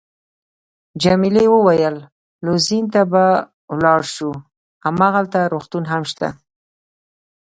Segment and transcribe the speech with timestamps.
[1.03, 1.97] جميلې وويل::
[2.45, 3.25] لوزین ته به
[3.73, 4.31] ولاړ شو،
[4.85, 6.27] هماغلته روغتون هم شته.